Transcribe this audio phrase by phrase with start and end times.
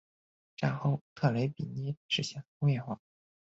[0.57, 2.99] 战后特雷比涅实现了工业化。